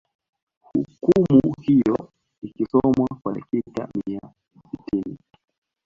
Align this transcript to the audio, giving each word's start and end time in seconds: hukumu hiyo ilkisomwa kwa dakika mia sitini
hukumu 0.71 1.53
hiyo 1.61 2.11
ilkisomwa 2.41 3.07
kwa 3.23 3.33
dakika 3.33 3.89
mia 4.05 4.21
sitini 4.71 5.17